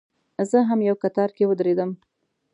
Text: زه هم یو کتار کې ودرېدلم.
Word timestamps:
زه 0.49 0.57
هم 0.69 0.79
یو 0.89 0.95
کتار 1.03 1.29
کې 1.37 1.43
ودرېدلم. 1.47 1.91